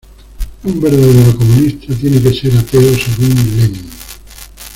Un 0.63 0.81
verdadero 0.81 1.37
comunista 1.37 1.93
tiene 1.93 2.19
que 2.23 2.33
ser 2.33 2.57
ateo 2.57 2.91
según 2.97 3.35
Lenin. 3.55 3.87